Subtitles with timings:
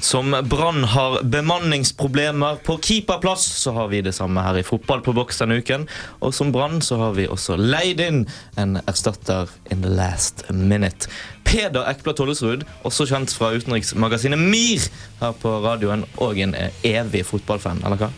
[0.00, 5.12] Som Brann har bemanningsproblemer på keeperplass, så har vi det samme her i Fotball på
[5.12, 5.84] boks denne uken.
[6.24, 8.22] Og som Brann så har vi også leid inn
[8.60, 11.08] en erstatter in the last minute.
[11.44, 14.88] Peder Ekblad Tollesrud, også kjent fra utenriksmagasinet MIR
[15.20, 18.12] her på radioen, og en evig fotballfan, eller hva?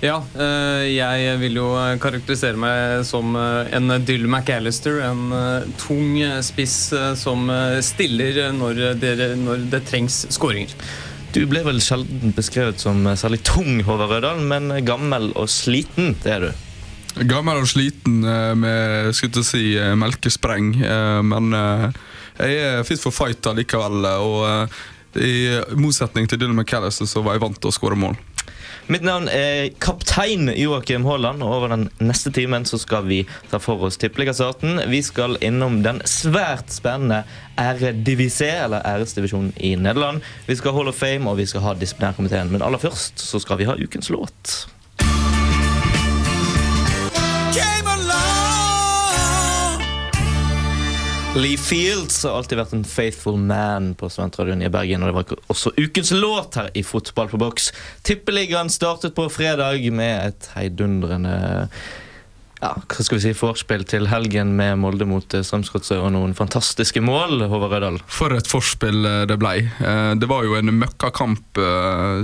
[0.00, 1.66] Ja, eh, jeg vil jo
[2.00, 4.96] karakterisere meg som eh, en Dyll McAllister.
[5.04, 6.14] En eh, tung
[6.44, 6.78] spiss
[7.20, 7.50] som
[7.84, 10.72] stiller når det, når det trengs skåringer.
[11.36, 16.32] Du ble vel sjelden beskrevet som særlig tung, Håvard Rødal, men gammel og sliten, det
[16.32, 16.64] er du.
[17.28, 18.24] Gammel og sliten
[18.58, 20.72] med skulle si, melkespreng,
[21.26, 24.08] men jeg er fit for fight likevel.
[24.24, 28.18] Og i motsetning til Dylan McAllister så var jeg vant til å skåre mål.
[28.90, 33.20] Mitt navn er kaptein Joakim Haaland, og over den neste timen så skal vi
[33.52, 34.80] ta for oss tippeligastarten.
[34.90, 37.20] Vi skal innom den svært spennende
[37.54, 40.26] Æredivisé, eller æresdivisjonen i Nederland.
[40.48, 42.50] Vi skal Hall of Fame, og vi skal ha disiplinærkomiteen.
[42.50, 44.66] Men aller først så skal vi ha ukens låt.
[51.36, 55.04] Lee Fields har alltid vært en faithful man på Studentradioen i Bergen.
[55.04, 57.68] Og det var også ukens låt her i Fotball på boks.
[58.02, 61.36] Tippeligaen startet på fredag med et heidundrende
[62.60, 66.34] ja, hva skal vi si, vorspiel til helgen med Molde mot eh, Strømsgodset og noen
[66.36, 67.46] fantastiske mål.
[67.48, 68.02] Håvard Rødahl.
[68.10, 69.54] For et forspill eh, det ble.
[69.78, 71.62] Eh, det var jo en møkkakamp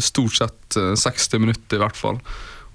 [0.04, 2.20] stort sett 60 minutter i hvert fall.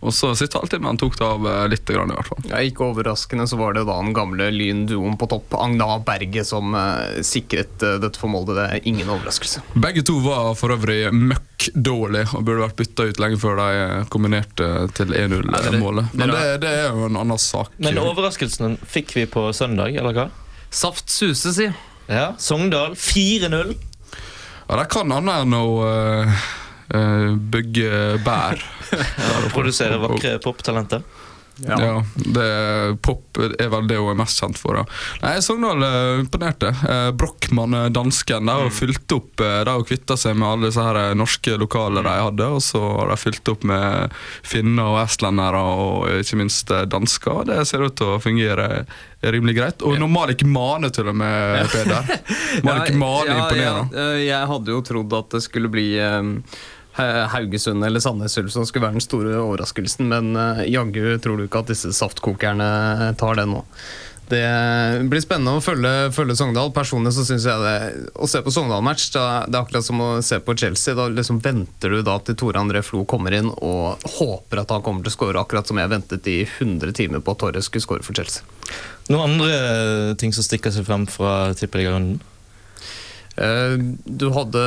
[0.02, 1.90] Og så sitter alltid, men han tok det av eh, litt.
[1.92, 2.46] I hvert fall.
[2.50, 6.74] Ja, ikke overraskende så var det da den gamle Lyn-duoen på topp, Agna Berget, som
[6.78, 8.56] eh, sikret eh, dette for Molde.
[8.58, 9.62] Det er ingen overraskelse.
[9.78, 14.00] Begge to var for øvrig møkk dårlig og burde vært bytta ut lenge før de
[14.14, 16.16] kombinerte til 1-0-målet.
[16.18, 17.70] Men det, det, er jo en annen sak.
[17.78, 20.28] Men overraskelsen fikk vi på søndag, eller hva?
[20.74, 21.70] Saft suse, si.
[22.10, 23.76] Ja, Sogndal 4-0.
[24.66, 26.42] Ja, det kan annet enn å uh,
[27.52, 28.64] bygge bær.
[28.92, 31.06] ja, Produsere vakre poptalenter.
[31.68, 31.84] Ja.
[31.84, 34.80] ja det, pop er vel det hun er mest kjent for.
[34.80, 34.86] Da.
[35.22, 35.84] Nei, Sogndal
[36.22, 36.72] imponerte.
[36.82, 38.76] Uh, Brochmann, dansken, de har mm.
[38.76, 42.50] fylt opp der De har kvitta seg med alle disse her norske lokaler de hadde,
[42.58, 47.46] og så har de fylt opp med finner og estlendere og ikke minst dansker.
[47.52, 48.86] Det ser ut til å fungere
[49.22, 49.86] rimelig greit.
[49.86, 52.14] Og når Malik Mane til og med, Peder.
[52.68, 53.74] Malik Mane ja.
[53.94, 56.38] Ja, jeg hadde jo trodd at det skulle bli um
[57.34, 61.48] Haugesund eller Sandnes Ulf som skulle være den store overraskelsen, men uh, jaggu tror du
[61.48, 62.72] ikke at disse saftkokerne
[63.20, 63.66] tar det nå.
[64.32, 66.70] Det blir spennende å følge, følge Sogndal.
[66.72, 70.40] Personlig så synes jeg det Å se på Sogndal-match det er akkurat som å se
[70.40, 70.96] på Chelsea.
[70.96, 74.86] Da liksom venter du da til Tore André Flo kommer inn og håper at han
[74.86, 77.84] kommer til å skåre, akkurat som jeg ventet i 100 timer på at Torres skulle
[77.84, 78.48] skåre for Chelsea.
[79.12, 82.22] Noen andre ting som stikker seg frem fra tippeligarunden?
[83.42, 84.62] Eh, du hadde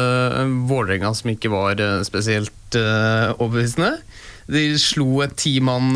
[0.69, 3.97] Vålerenga som ikke var eh, spesielt eh, overbevisende.
[4.51, 5.95] De slo et timann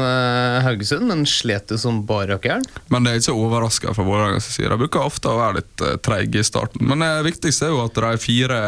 [0.65, 2.63] Haugesund, men slet det som bare rakkeren.
[2.89, 4.71] Men det er ikke overraska fra Vålerengas side.
[4.73, 6.87] De bruker ofte å være litt treige i starten.
[6.89, 8.63] Men det viktigste er jo at de fire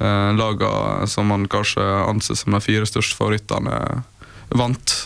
[0.00, 4.02] lagene som man kanskje anser som de fire største favorittene,
[4.58, 4.96] vant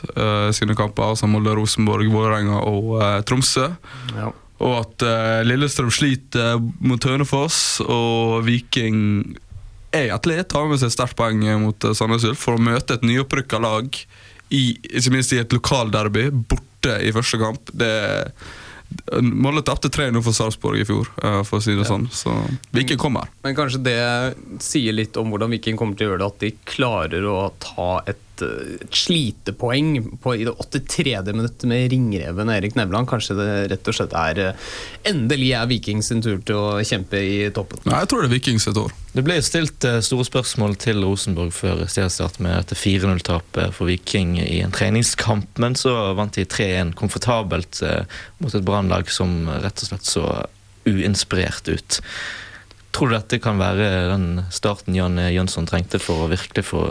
[0.57, 1.13] sine kamper.
[1.13, 2.97] Altså Molde, Rosenborg, Vålerenga og
[3.29, 3.75] Tromsø.
[4.17, 4.33] Ja.
[4.63, 9.35] Og at uh, Lillestrøm sliter mot Hønefoss, og Viking
[9.93, 12.97] er atlet, har med seg et sterkt poeng mot uh, Sandnes Ulf for å møte
[12.97, 14.03] et nyopprykka lag,
[14.53, 17.73] i, ikke minst i et lokalderby, borte i første kamp.
[17.73, 17.95] Det
[19.23, 21.09] Molde tapte 3-0 for Sarpsborg i fjor,
[21.49, 21.89] for å si det ja.
[21.89, 22.03] sånn.
[22.13, 22.35] Så
[22.77, 23.31] Viking kommer.
[23.41, 24.03] Men kanskje det
[24.61, 27.89] sier litt om hvordan Viking kommer til å gjøre det, at de klarer å ta
[28.13, 28.21] et
[28.83, 31.15] et slitepoeng på, i det 83.
[31.33, 33.09] minuttet med ringreven Erik Nevland.
[33.11, 34.67] Kanskje det rett og slett er eh,
[35.09, 37.83] endelig er Vikings sin tur til å kjempe i toppen?
[37.87, 38.95] Nei, jeg tror det er Vikings sitt år.
[39.13, 44.39] Det ble stilt eh, store spørsmål til Rosenborg før seriestart med dette 4-0-tapet for Viking
[44.41, 49.85] i en treningskamp, men så vant de 3-1 komfortabelt eh, mot et brannlag som rett
[49.85, 50.27] og slett så
[50.89, 52.01] uinspirert ut.
[52.93, 56.83] Tror du dette kan være den starten Jan Jønsson trengte for å virkelig få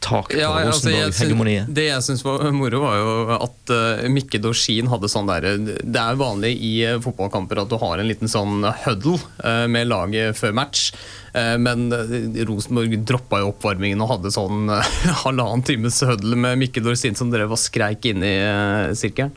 [0.00, 1.68] tak på ja, altså, Rosenborg-hegemoniet?
[1.74, 6.00] det jeg syns var moro, var jo at uh, Mikke Dorsin hadde sånn derre Det
[6.00, 10.38] er vanlig i uh, fotballkamper at du har en liten sånn huddle uh, med laget
[10.38, 10.90] før match.
[11.38, 11.92] Men
[12.48, 14.72] Rosenborg droppa jo oppvarmingen og hadde sånn
[15.22, 18.34] halvannen times huddle med Mikke Dorsin som drev og skreik inn i
[18.98, 19.36] sirkelen.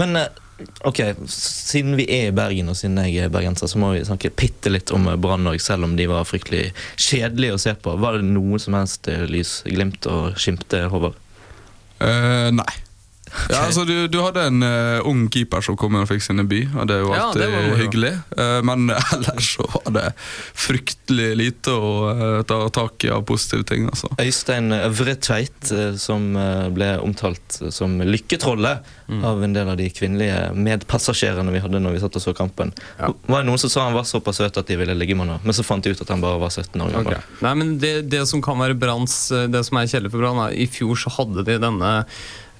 [0.00, 0.16] Men
[0.88, 1.00] Ok,
[1.30, 4.72] Siden vi er i Bergen, og siden jeg er bergenser, så må vi snakke bitte
[4.72, 7.94] litt om Brann òg, selv om de var fryktelig kjedelige å se på.
[8.02, 11.18] Var det noe som helst lysglimt og skimte, Håvard?
[12.02, 12.72] Uh, nei.
[13.50, 16.68] Ja, altså du, du hadde en uh, ung keeper som kom og fikk sin debut,
[16.74, 18.12] og det er jo Ja, alltid det var hyggelig.
[18.34, 20.06] Uh, men ellers så var det
[20.58, 23.88] fryktelig lite å uh, ta tak i av positive ting.
[23.90, 24.10] altså.
[24.20, 26.30] Øystein Øvre Tveit, eh, som
[26.74, 29.24] ble omtalt som lykketrollet Mm.
[29.24, 32.74] av en del av de kvinnelige medpassasjerene vi hadde når vi satt og så kampen.
[32.98, 33.08] Ja.
[33.24, 35.40] Var det noen som sa han var såpass søt at de ville ligge med ham,
[35.48, 37.14] men så fant de ut at han bare var 17 år gammel.
[37.16, 37.38] Okay.
[37.46, 39.16] Nei, men det, det som kan være Branns
[39.48, 41.94] Det som er kjedelig for Brann, er i fjor så hadde de denne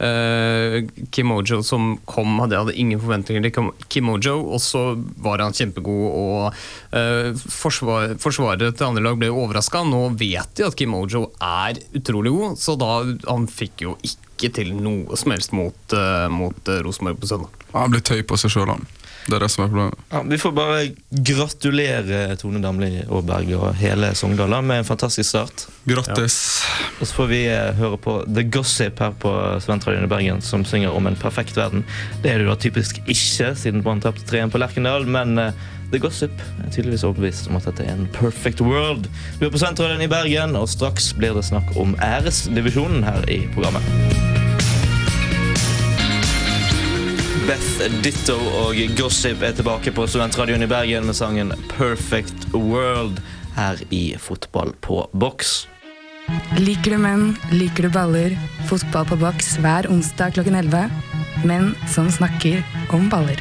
[0.05, 0.79] eh,
[1.15, 4.83] Kimojo som kom hadde, hadde ingen forventninger til Kimojo, og så
[5.23, 6.59] var han kjempegod, og
[6.95, 9.83] uh, forsvar, Forsvaret til andre lag ble overraska.
[9.89, 12.93] Nå vet de at Kimojo er utrolig god, så da
[13.29, 17.67] han fikk jo ikke til noe som helst mot, uh, mot Rosenborg på søndag.
[17.75, 18.87] Han ble tøy på seg sjøl, han.
[19.28, 20.04] Det er det som er problemet.
[20.08, 20.76] Ja, vi får bare
[21.28, 25.66] gratulere Tone Damli Aaberg og hele Sogndal med en fantastisk start.
[25.88, 26.38] Grattis.
[26.96, 30.64] Og så får vi eh, høre på The Gossip her på Studentradioen i Bergen, som
[30.64, 31.84] synger om en perfekt verden.
[32.25, 36.00] Det er det da typisk ikke, siden Brann tapte 3-1 på Lerkendal, men eh, The
[36.00, 36.32] Gossip
[36.64, 39.10] er tydeligvis overbevist om at dette er en perfect world.
[39.36, 43.42] Du er på Studentradioen i Bergen, og straks blir det snakk om æresdivisjonen her i
[43.52, 44.48] programmet.
[47.49, 53.23] Beth Ditto og Gossip er tilbake på Studentradioen i Bergen med sangen Perfect World
[53.56, 55.62] her i Fotball på boks.
[56.61, 58.35] Liker du menn, liker du baller,
[58.69, 60.93] fotball på boks hver onsdag klokken 11.
[61.49, 62.61] Menn som snakker
[62.93, 63.41] om baller.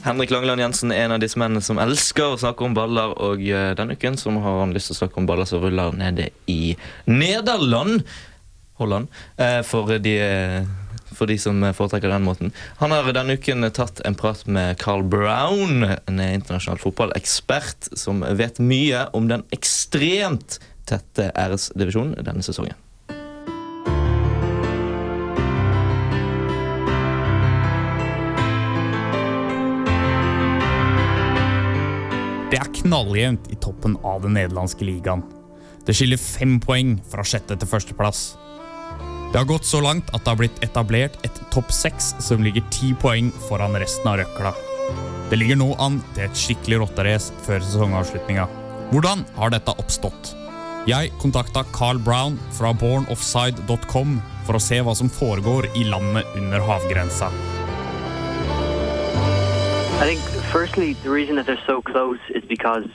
[0.00, 3.44] Henrik Langeland Jensen er en av disse mennene som elsker å snakke om baller, og
[3.44, 6.30] eh, denne uken så har han lyst til å snakke om baller som ruller nede
[6.48, 6.72] i
[7.04, 8.06] Nederland.
[8.80, 9.10] Holland.
[9.36, 10.14] eh, For de,
[11.12, 12.52] for de som foretrekker den måten.
[12.80, 18.60] Han har denne uken tatt en prat med Carl Brown, en internasjonal fotballekspert som vet
[18.62, 20.60] mye om den ekstremt
[20.90, 22.78] tette æresdivisjonen denne sesongen.
[32.50, 35.22] Det er knalljevnt i toppen av den nederlandske ligaen.
[35.86, 38.32] Det skiller fem poeng fra sjette til førsteplass.
[39.32, 42.64] Det har gått så langt at det har blitt etablert et topp seks som ligger
[42.74, 44.50] ti poeng foran resten av røkla.
[45.30, 48.48] Det ligger nå an til et skikkelig rotterace før sesongavslutninga.
[48.90, 50.32] Hvordan har dette oppstått?
[50.90, 54.16] Jeg kontakta Carl Brown fra bornoffside.com
[54.48, 57.30] for å se hva som foregår i landet under havgrensa.
[60.02, 60.18] I think
[60.50, 62.90] firstly the reason that they're so close is because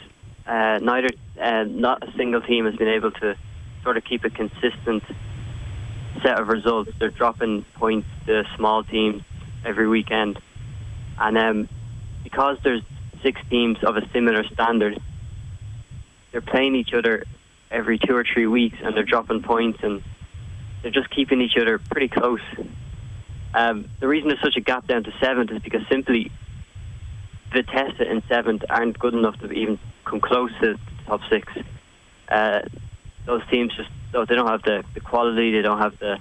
[0.47, 3.37] uh, neither uh, not a single team has been able to
[3.85, 5.03] sort of keep a consistent
[6.25, 6.91] set of results.
[6.99, 9.21] They're dropping points to small teams
[9.63, 10.39] every weekend,
[11.19, 11.69] and um,
[12.23, 12.81] because there's
[13.23, 14.99] six teams of a similar standard,
[16.31, 17.23] they're playing each other
[17.71, 20.03] every two or three weeks, and they're dropping points, and
[20.81, 22.41] they're just keeping each other pretty close.
[23.53, 26.31] Um, the reason there's such a gap down to seventh is because simply
[27.53, 31.51] Vitesse in seventh aren't good enough to even come close to the top six.
[32.27, 32.61] Uh,
[33.25, 36.17] those teams just oh, they don't have the, the quality, they don't have the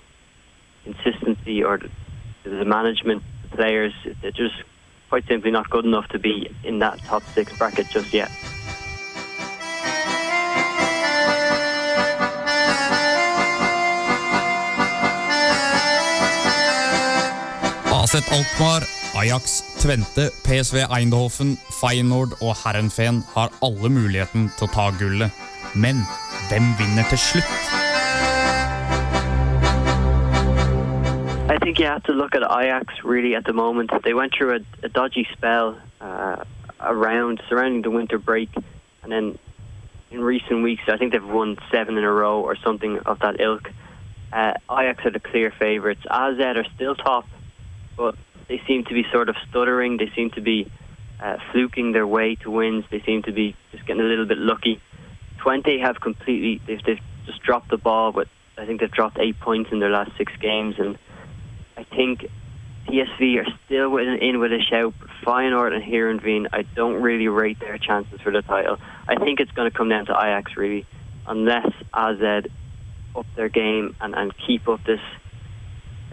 [0.84, 3.92] consistency or the, the management, the players.
[4.20, 4.54] They're just
[5.08, 8.30] quite simply not good enough to be in that top six bracket just yet.
[19.16, 25.30] Ajax, Tvente, PSV Eindhoven, Feyenoord og Herrenfeen har alle muligheten til å ta gullet.
[25.74, 26.02] Men
[26.50, 27.83] hvem vinner til slutt?
[31.46, 33.90] I think you have to look at Ajax really at the moment.
[34.02, 36.42] They went through a, a dodgy spell uh,
[36.80, 38.48] around surrounding the winter break,
[39.02, 39.38] and then
[40.10, 43.40] in recent weeks, I think they've won seven in a row or something of that
[43.40, 43.70] ilk.
[44.32, 46.00] Uh, Ajax are the clear favourites.
[46.10, 47.26] AZ are still top,
[47.94, 48.16] but
[48.48, 49.98] they seem to be sort of stuttering.
[49.98, 50.70] They seem to be
[51.20, 52.84] uh, fluking their way to wins.
[52.90, 54.80] They seem to be just getting a little bit lucky.
[55.40, 59.38] Twente have completely they've, they've just dropped the ball, but I think they've dropped eight
[59.40, 60.98] points in their last six games, and
[61.94, 62.28] think
[62.86, 64.94] PSV are still with, in with a shout.
[64.98, 68.78] But Feyenoord and Heerenveen, I don't really rate their chances for the title.
[69.08, 70.86] I think it's going to come down to Ajax really,
[71.26, 72.46] unless AZ
[73.16, 75.00] up their game and, and keep up this.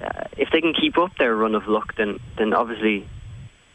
[0.02, 3.08] Uh, if they can keep up their run of luck, then then obviously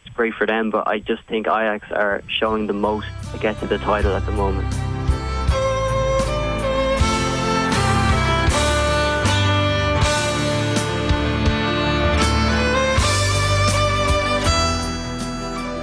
[0.04, 0.70] it's great for them.
[0.70, 4.26] But I just think Ajax are showing the most to get to the title at
[4.26, 4.85] the moment.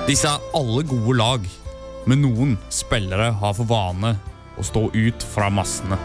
[0.08, 1.46] Disse er alle gode lag,
[2.06, 4.10] men noen spillere har for vane
[4.60, 5.96] å stå ut fra massene.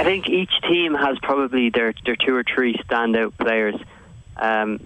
[0.00, 3.76] I think each team has probably their, their two or three standout players.
[4.38, 4.80] Um,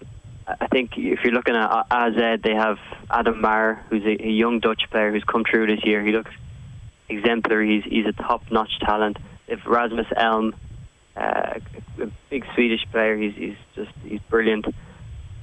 [0.49, 4.59] I think if you're looking at AZ, they have Adam Marr, who's a, a young
[4.59, 6.03] Dutch player who's come through this year.
[6.03, 6.33] He looks
[7.09, 7.81] exemplary.
[7.81, 9.19] He's, he's a top-notch talent.
[9.47, 10.53] If Rasmus Elm,
[11.17, 11.61] uh,
[12.01, 13.17] a big Swedish player.
[13.17, 14.67] He's, he's just he's brilliant.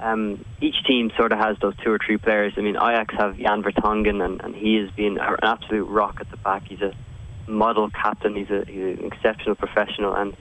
[0.02, 2.54] Um, each team sort of has those two or three players.
[2.56, 6.28] I mean, Ajax have Jan Vertonghen, and, and he has been an absolute rock at
[6.30, 6.66] the back.
[6.66, 6.92] He's a
[7.46, 8.34] model captain.
[8.34, 10.36] He's, a, he's an exceptional professional, and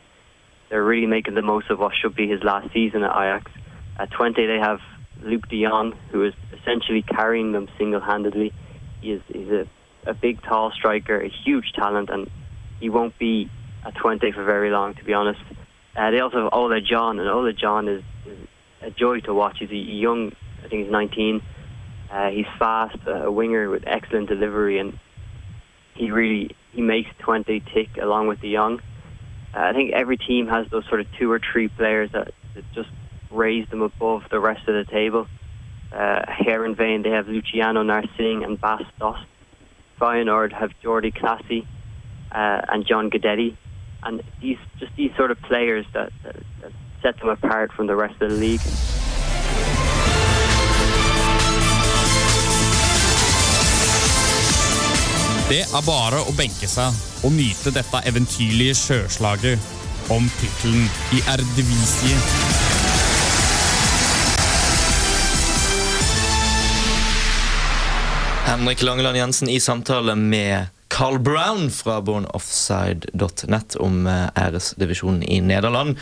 [0.69, 3.51] they're really making the most of what should be his last season at Ajax.
[3.99, 4.79] At 20, they have
[5.21, 8.53] Luke de Jong, who is essentially carrying them single-handedly.
[9.01, 9.67] He is he's a,
[10.07, 12.31] a big, tall striker, a huge talent, and
[12.79, 13.49] he won't be
[13.85, 15.41] at 20 for very long, to be honest.
[15.95, 18.37] Uh, they also have Ola John, and Ola John is, is
[18.81, 19.57] a joy to watch.
[19.59, 20.33] He's young,
[20.63, 21.41] I think he's 19.
[22.09, 25.00] Uh, he's fast, a winger with excellent delivery, and
[25.93, 28.79] he really he makes 20 tick along with the young.
[29.53, 32.63] Uh, I think every team has those sort of two or three players that, that
[32.73, 32.89] just
[33.29, 35.27] raise them above the rest of the table.
[35.91, 38.83] Uh, Herenveen, they have Luciano Narsing and Bas.
[40.00, 41.67] Feyenoord have Jordi Classy
[42.31, 43.55] uh, and John Guidetti.
[44.03, 46.71] And these just these sort of players that, that, that
[47.01, 48.62] set them apart from the rest of the league.
[55.51, 56.96] Det er bare å benke seg
[57.27, 59.60] og nyte dette eventyrlige sjøslaget
[60.13, 62.15] om tittelen i Erdivisie.
[68.48, 75.96] Henrik Langeland Jensen i samtale med Carl Brown fra bornoffside.net om eh, æresdivisjonen i Nederland.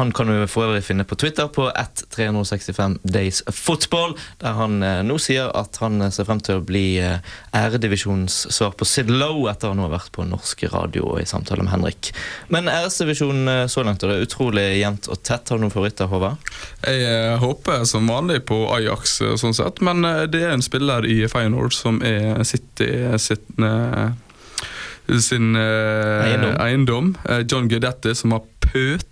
[0.00, 4.78] Han kan du for øvrig finne på Twitter på at 365 Days Football, der han
[4.82, 7.20] eh, nå sier at han eh, ser frem til å bli eh,
[7.52, 11.66] æredivisjonens svar på Sid Lowe etter han har vært på norsk radio og i samtale
[11.66, 12.14] med Henrik.
[12.48, 15.52] Men æresdivisjonen så langt er det utrolig jevnt og tett.
[15.52, 16.48] Har du noen favoritter, Håvard?
[16.88, 20.00] Jeg håper som vanlig på Ajax, sånn sett, men
[20.32, 22.88] det er en spiller i Feyenoord som er City
[23.20, 26.56] sin, eh, sin eh, Eiendom.
[26.60, 27.16] eiendom.
[27.44, 28.48] John Guidetti, som har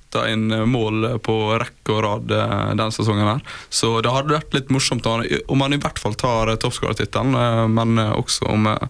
[0.08, 3.26] pøta inn eh, mål på rekke og rad den denne sesongen.
[3.26, 3.42] her.
[3.68, 7.66] Så det hadde vært litt morsomt om han, i hvert fall tar eh, toppskårertittelen, eh,
[7.68, 8.88] men eh, også om eh,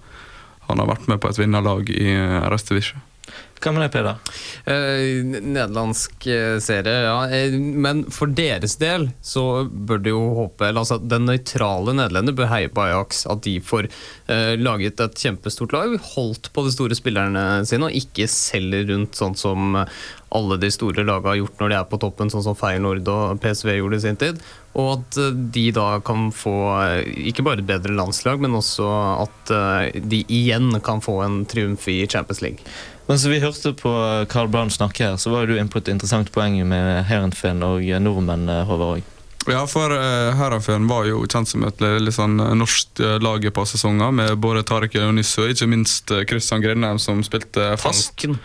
[0.69, 3.03] han har vært med på et vinnerlag i eh, RS Division.
[3.59, 4.19] Hva med deg, Peder?
[4.71, 7.17] Eh, nederlandsk eh, serie, ja.
[7.35, 12.53] Eh, men for deres del så bør de jo håpe altså Den nøytrale nederlender bør
[12.53, 13.25] heie på Ajax.
[13.31, 13.89] At de får
[14.31, 19.19] eh, laget et kjempestort lag, holdt på de store spillerne sine, og ikke selger rundt
[19.19, 19.75] sånn som
[20.29, 23.41] alle de store lagene har gjort når de er på toppen, sånn som Feyenoord og
[23.43, 24.39] PSV gjorde i sin tid.
[24.79, 26.55] Og at eh, de da kan få
[27.33, 28.87] ikke bare et bedre landslag, men også
[29.25, 29.53] at
[29.99, 32.63] de igjen kan få en triumf i Champions League.
[33.09, 33.91] Mens vi hørte på
[34.29, 37.65] Carl Brown snakke her, så var jo du inne på et interessant poeng med Heerenveen
[37.65, 39.01] og nordmenn, eh, Håvard.
[39.01, 39.15] også.
[39.49, 43.45] Ja, for uh, Herrenfeen var jo kjent som et litt sånn eh, norsk uh, lag
[43.49, 47.71] et par sesonger, med både Tariq Elionissi og ikke minst Kristian Christian Grindheim som spilte
[47.81, 48.13] fast.
[48.19, 48.37] Tanken.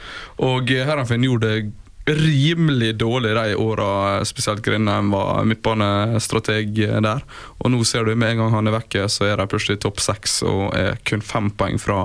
[0.47, 1.71] Og Heerenveen gjorde det
[2.05, 7.21] rimelig dårlig de åra, spesielt Grindheim var midtbanestrateg der.
[7.63, 10.01] Og nå ser du med en gang han er vekke, så er de plutselig topp
[10.03, 12.01] seks og er kun fem poeng fra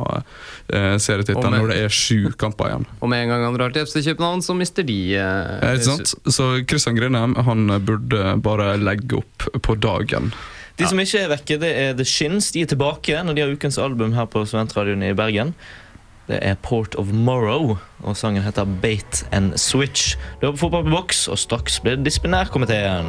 [0.70, 2.86] eh, serietittelen når det er sju kamper igjen.
[3.02, 6.14] Og med en gang han drar til FC København, så mister de eh, ikke sant?
[6.30, 10.30] Så Christian Grindheim han burde bare legge opp på dagen.
[10.78, 12.52] De som ikke er vekke, det er The Shins.
[12.54, 15.56] De er tilbake når de har ukens album her på Studentradioen i Bergen.
[16.28, 20.18] Det er Port of Morrow, og sangen heter Bait and Switch.
[20.40, 23.08] Du hører på Fotball på boks, og straks blir det disiplinærkomiteen.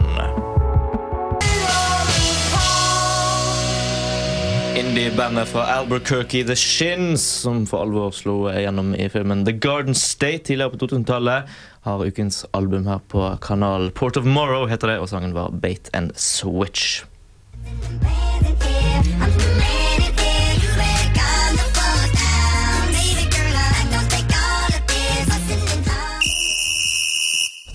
[4.80, 10.48] Indie-bandet fra Albuquerque, The Shins, som for alvor slo gjennom i filmen The Garden State
[10.48, 11.52] tidligere på 2000-tallet,
[11.84, 13.92] har ukens album her på kanalen.
[13.92, 17.04] Port of Morrow heter det, og sangen var Bait and Switch.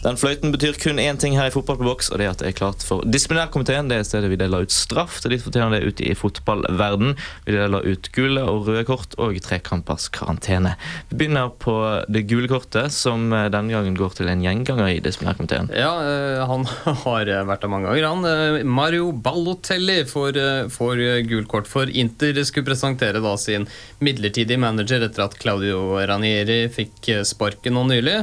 [0.04, 2.42] Den fløyten betyr kun én ting her i Fotball på boks, og det er at
[2.42, 3.88] det er klart for disiplinærkomiteen.
[3.88, 7.14] Det er stedet vi deler ut straff til de som ute i fotballverden.
[7.46, 10.74] Vi deler ut gule og røde kort og trekampers karantene.
[11.08, 11.76] Vi begynner på
[12.12, 15.70] det gule kortet, som eh, denne gangen går til en gjenganger i disiplinærkomiteen.
[15.72, 16.68] Ja, eh, han
[17.06, 18.08] har eh, vært der mange ganger.
[18.12, 20.40] Han, Mario Ballotelli får,
[20.74, 23.64] får gult kort for Inter skulle presentere da sin
[24.04, 28.18] midlertidige manager etter at Claudio Ranieri fikk sparken nå nylig.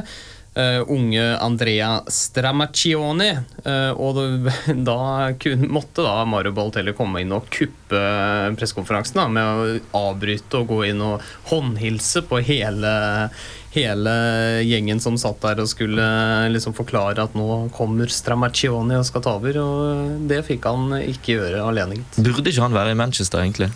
[0.54, 3.30] Eh, unge Andrea Stramaccioni.
[3.66, 4.54] Uh, og det,
[4.88, 8.02] da kun, måtte da Mario Balotelli komme inn og kuppe
[8.58, 12.94] pressekonferansen med å avbryte og gå inn og håndhilse på hele
[13.72, 14.12] hele
[14.68, 16.04] gjengen som satt der og skulle
[16.52, 19.56] liksom forklare at nå kommer Stramaccioni og skal ta over.
[19.62, 22.02] Og det fikk han ikke gjøre alene.
[22.18, 23.72] Burde ikke han være i Manchester, egentlig?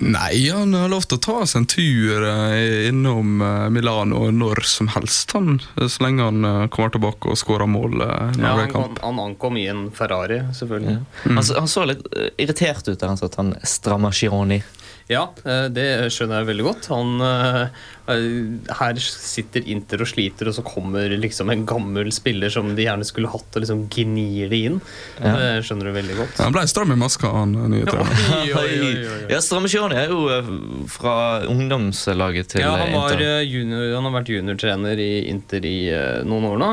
[0.00, 4.62] Nei, han har lov til å ta seg en tur eh, innom eh, Milano når
[4.70, 5.58] som helst, han.
[5.76, 9.66] Så lenge han eh, kommer tilbake og skårer mål Ja, han, kom, han ankom i
[9.68, 10.96] en Ferrari, selvfølgelig.
[11.26, 12.06] Han, s- han så litt
[12.40, 14.62] irritert ut der han satt, han stramma Gironi.
[15.10, 16.86] Ja, eh, det skjønner jeg veldig godt.
[16.92, 17.80] Han, eh,
[18.12, 22.86] eh, her sitter Inter og sliter, og så kommer liksom en gammel spiller som de
[22.86, 24.78] gjerne skulle hatt, og liksom gnir det inn.
[25.18, 25.34] Ja.
[25.34, 26.38] Det skjønner du veldig godt.
[26.44, 29.30] Han ble stram i maska, han nye treneren.
[29.32, 31.14] Ja, Stramme Gironi er jo fra
[31.50, 33.42] ungdomslaget til Ja, han, var Inter.
[33.48, 35.78] junior, han har vært juniortrener i Inter i
[36.28, 36.70] noen år nå.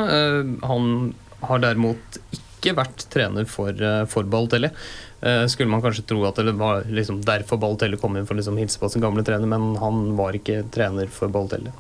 [0.68, 0.92] Han
[1.48, 3.74] har derimot ikke vært trener for,
[4.12, 4.70] for Balotelli.
[5.22, 8.38] Eh, skulle man kanskje tro at det var liksom derfor Balotelli kom inn for å
[8.38, 11.74] liksom hilse på sin gamle trener, men han var ikke trener for Balotelli.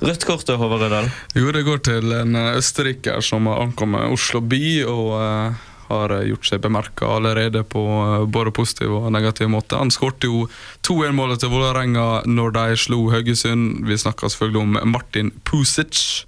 [0.00, 1.10] Rødt kort til Håvard Rødahl.
[1.36, 6.14] Jo, det går til en eh, østerriker som har ankommet Oslo by og uh, har
[6.24, 9.76] gjort seg bemerka allerede på uh, både positiv og negativ måte.
[9.76, 10.46] Han skårte jo
[10.86, 13.84] 2-1-målet til Vålerenga når de slo Haugesund.
[13.90, 16.24] Vi snakker selvfølgelig om Martin Pusic.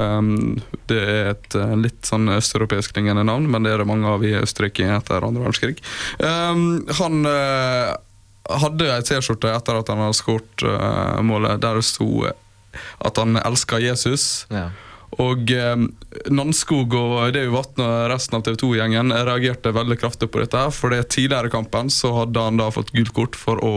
[0.00, 4.08] Um, det er et eh, litt sånn østeuropeisk klingende navn, men det er det mange
[4.08, 5.80] av i Østerrike etter andre verdenskrig.
[6.18, 7.90] Um, han eh,
[8.64, 12.10] hadde ei T-skjorte etter at han hadde skåret eh, målet, der det sto
[13.04, 14.46] at han elska Jesus.
[14.50, 14.70] Ja.
[15.18, 15.86] Og eh,
[16.30, 20.62] Nanskog og Davy Vatn og resten av TV 2-gjengen reagerte veldig kraftig på dette.
[20.74, 23.74] For det tidligere i kampen så hadde han da fått gult kort for å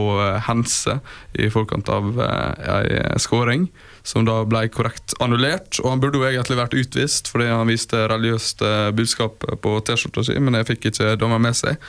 [0.47, 0.99] hense
[1.33, 3.67] i forkant av eh, ei skåring.
[4.03, 5.79] Som da ble korrekt annullert.
[5.79, 10.25] Og han burde jo egentlig vært utvist fordi han viste religiøst eh, budskap på T-skjorta
[10.27, 11.79] si, men det fikk ikke dommer med seg.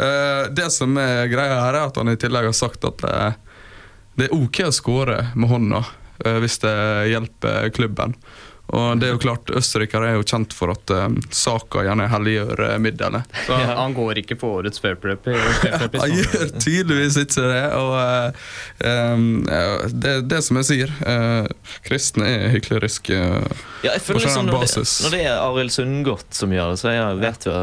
[0.00, 3.38] Eh, det som er greia her, er at han i tillegg har sagt at eh,
[4.18, 5.86] det er ok å skåre med hånda
[6.42, 6.74] hvis det
[7.12, 8.16] hjelper klubben.
[8.76, 12.60] Og det er jo klart, Østerrikere er jo kjent for at um, saka gjerne helliggjør
[12.66, 13.38] eh, middelet.
[13.46, 15.16] Så han går ikke på årets fair play.
[15.24, 17.62] fair Han gjør tydeligvis ikke det.
[17.78, 18.50] Og uh,
[18.84, 21.48] um, ja, det, det som jeg sier, uh,
[21.86, 23.16] kristne er hykleriske.
[23.16, 24.94] uh, Ja, jeg føler På liksom sånn når det, basis.
[25.06, 27.56] når det er Arild Sundgodt som gjør det, så jeg vet jo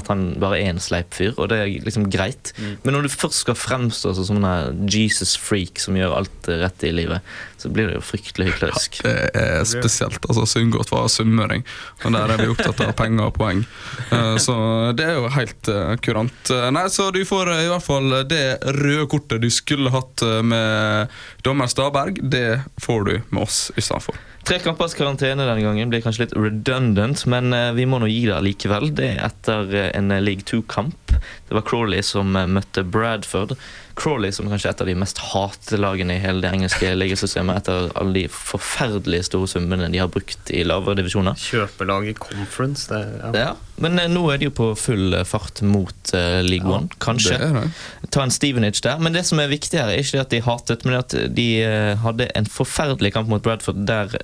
[0.00, 2.54] at han bare er en sleip fyr, og det er liksom greit.
[2.82, 6.92] Men når du først skal fremstå som en Jesus freak som gjør alt rett i
[6.96, 7.22] livet,
[7.60, 9.00] så blir det jo fryktelig hyklerisk.
[9.04, 10.18] Det er spesielt.
[10.26, 11.64] altså Sundgodt var sunnmøring,
[12.04, 13.64] og der er vi opptatt av penger og poeng.
[14.10, 14.56] Eh, Så
[14.96, 16.50] det er jo helt eh, kurant.
[16.54, 18.42] Eh, Nei, så du får i hvert fall det
[18.78, 21.12] røde kortet du skulle hatt med
[21.46, 22.18] dommer Staberg.
[22.22, 24.18] Det får du med oss i stedet for.
[24.48, 28.22] Tre kampers karantene denne gangen blir kanskje litt redundant, men eh, vi må nå gi
[28.30, 28.94] det likevel.
[28.96, 31.12] Det er etter eh, en League 2-kamp.
[31.48, 33.58] Det var Crawley som eh, møtte Bradford.
[33.98, 37.60] Crawley som kanskje er et av de mest hatede lagene i hele det engelske ligasystemet
[37.60, 41.36] etter alle de forferdelige store summene de har brukt i lavere divisjoner.
[41.42, 42.88] Kjøpelag i conference.
[42.88, 43.34] Det, ja.
[43.36, 46.88] Ja, Men eh, nå er de jo på full eh, fart mot uh, League One,
[47.04, 47.36] kanskje.
[47.36, 48.08] Det det.
[48.16, 48.96] ta en Stevenage der.
[49.02, 51.48] Men det som er viktig her, er ikke det at de hatet, men at de
[51.68, 54.16] uh, hadde en forferdelig kamp mot Bradford der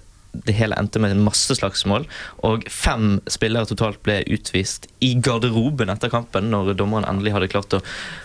[0.46, 2.06] det hele endte med masse slagsmål,
[2.46, 7.78] og fem spillere totalt ble utvist i garderoben etter kampen, når dommeren endelig hadde klart
[7.78, 7.82] å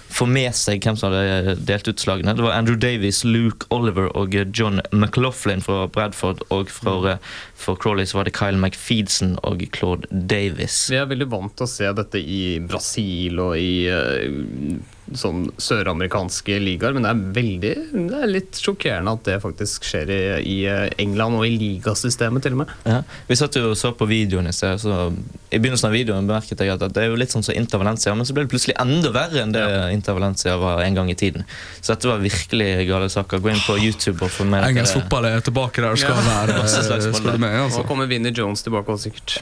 [0.09, 2.33] få med seg hvem som hadde delt ut slagene.
[2.35, 7.77] Det var Andrew Davies, Luke Oliver og John McLaughlin fra Bradford, og for, eh, for
[7.79, 10.87] Crawley så var det Kyle McFeedson og Claude Davis.
[10.89, 14.79] Vi er veldig vant til å se dette i Brasil og i eh,
[15.17, 17.71] sånn søramerikanske ligaer, men det er veldig
[18.09, 22.43] Det er litt sjokkerende at det faktisk skjer i, i eh, England og i ligasystemet,
[22.45, 22.73] til og med.
[22.85, 23.01] Ja.
[23.29, 25.09] Vi satt jo og så på videoen i sted, så
[25.49, 28.13] i begynnelsen av videoen bemerket jeg at det er jo litt sånn som Inter Valencia,
[28.13, 31.17] men så ble det plutselig enda verre enn det Inter Valencia var en gang i
[31.17, 31.45] tiden.
[31.81, 33.41] Så dette var virkelig gale saker.
[33.41, 36.25] Gå inn på YouTube og få med dere Engelsk fotball er tilbake der skal Ja.
[36.45, 37.37] være, Masse eh, du der.
[37.41, 37.57] meg.
[37.57, 37.83] Nå Altså.
[37.87, 39.39] kommer Vinnie Jones tilbake også, sikkert.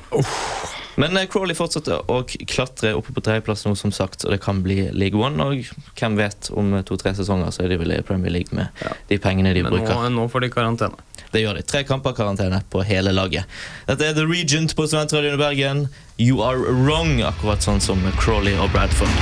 [0.98, 4.64] Men eh, Crawley fortsetter å klatre oppe på tredjeplass nå, som sagt, og det kan
[4.66, 5.38] bli League One.
[5.46, 8.74] Og hvem vet, om to-tre sesonger så er de vel i Premier League med
[9.12, 11.06] de pengene de Men nå, nå får de karantene.
[11.32, 11.66] Det gjør de.
[11.68, 13.46] Tre kamper karantene på hele laget.
[13.86, 15.86] Dette er The Regent på Studentradioen i Bergen.
[16.18, 19.14] You are wrong, akkurat sånn som Crawley og Bradford.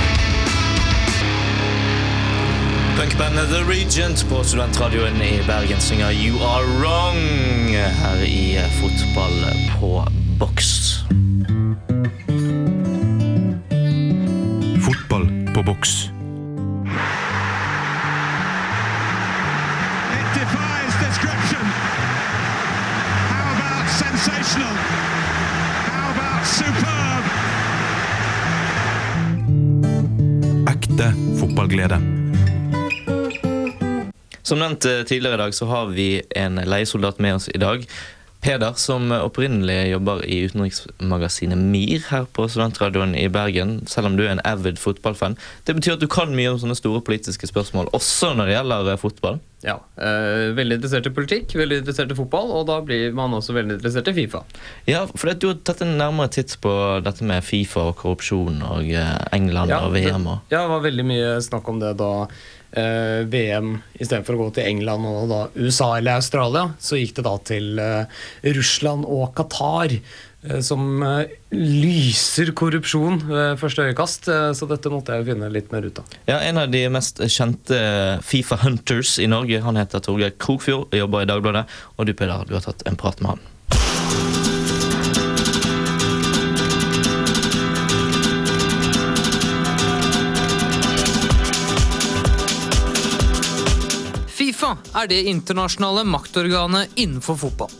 [2.96, 7.20] Punkbandet The Regent på Studentradioen i Bergen synger You Are Wrong
[8.00, 9.40] her i Fotball
[9.76, 9.94] på
[10.40, 11.04] boks.
[15.06, 16.08] fotball på boks.
[30.68, 32.00] Ekte fotballglede.
[34.42, 37.86] Som nevnt eh, tidligere i dag, så har vi en leiesoldat med oss i dag.
[38.46, 44.22] Peder, som opprinnelig jobber i utenriksmagasinet MIR her på Studentradioen i Bergen, selv om du
[44.22, 45.34] er en avid fotballfan.
[45.66, 48.92] Det betyr at du kan mye om sånne store politiske spørsmål, også når det gjelder
[48.92, 49.40] eh, fotball?
[49.66, 49.80] Ja.
[49.98, 53.80] Øh, veldig interessert i politikk, veldig interessert i fotball, og da blir man også veldig
[53.80, 54.44] interessert i Fifa.
[54.86, 56.70] Ja, for du har tatt en nærmere titt på
[57.02, 60.28] dette med Fifa og korrupsjon og eh, England Ja, og VM.
[60.36, 60.46] og...
[60.54, 62.12] Ja, det var veldig mye snakk om det da
[62.72, 67.24] eh, VM istedenfor å gå til England og da USA eller Australia, så gikk det
[67.26, 68.22] da til eh,
[68.56, 69.96] Russland og Qatar.
[70.46, 75.72] eh, Som eh, lyser korrupsjon ved første øyekast, eh, så dette måtte jeg finne litt
[75.72, 76.16] mer ut av.
[76.28, 77.80] Ja, En av de mest kjente
[78.22, 81.66] Fifa Hunters i Norge han heter Torgeir Krokfjord jobber i Dagbladet.
[81.98, 83.44] Og du Peder, du har tatt en prat med han.
[94.56, 97.72] Fifa er det internasjonale maktorganet innenfor fotball.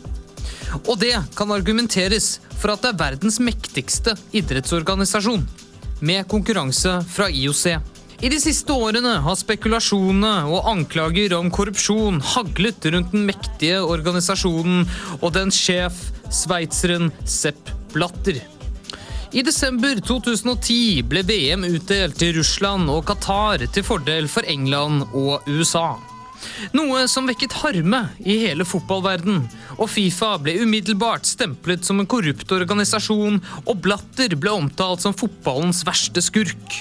[0.85, 5.41] Og det kan argumenteres for at det er verdens mektigste idrettsorganisasjon,
[6.05, 7.63] med konkurranse fra IOC.
[8.21, 14.85] I de siste årene har spekulasjonene og anklager om korrupsjon haglet rundt den mektige organisasjonen
[15.17, 15.97] og dens sjef,
[16.29, 18.37] sveitseren Sepp Blatter.
[19.33, 25.49] I desember 2010 ble VM utdelt til Russland og Qatar til fordel for England og
[25.49, 25.95] USA.
[26.75, 29.43] Noe som vekket harme i hele fotballverden,
[29.77, 35.83] og Fifa ble umiddelbart stemplet som en korrupt organisasjon, og Blatter ble omtalt som fotballens
[35.87, 36.79] verste skurk.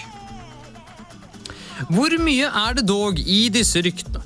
[1.93, 4.23] Hvor mye er det dog i disse ryktene?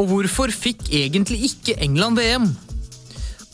[0.00, 2.46] Og hvorfor fikk egentlig ikke England VM?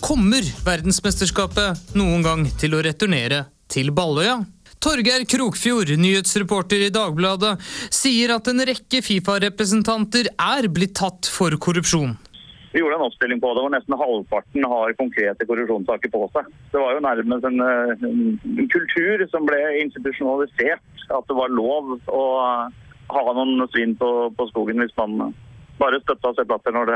[0.03, 4.43] Kommer verdensmesterskapet noen gang til å returnere til Balløya?
[4.83, 7.57] Torgeir Krokfjord, nyhetsreporter i Dagbladet,
[7.95, 12.15] sier at en rekke Fifa-representanter er blitt tatt for korrupsjon.
[12.75, 16.51] Vi gjorde en oppstilling på det hvor nesten halvparten har konkrete korrupsjonssaker på seg.
[16.75, 20.85] Det var jo nærmest en, eh, en kultur som ble institusjonalisert.
[21.09, 22.25] At det var lov å
[23.15, 25.33] ha noen svin på, på skogen hvis man
[25.79, 26.93] bare støtta seg platter når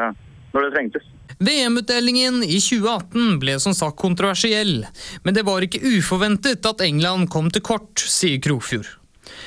[0.54, 1.08] når det trengtes.
[1.40, 4.82] VM-utdelingen i 2018 ble som sagt kontroversiell,
[5.24, 8.90] men det var ikke uforventet at England kom til kort, sier Krofjord.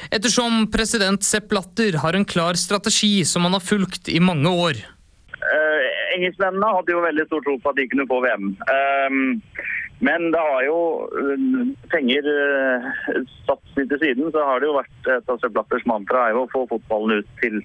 [0.10, 4.82] Ettersom president Sepp Blatter har en klar strategi som han har fulgt i mange år.
[5.38, 5.86] Eh,
[6.18, 8.50] Engelskmennene hadde jo veldig stor tro på at de kunne få VM.
[8.74, 9.22] Ehm,
[10.02, 10.80] men det har jo
[11.22, 12.90] eh, penger eh,
[13.46, 16.34] satt litt til siden, så har det jo vært et av Sepp Blatters mantra er
[16.34, 17.62] jo å få fotballen ut til